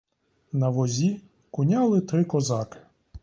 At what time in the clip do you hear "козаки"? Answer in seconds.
2.25-2.79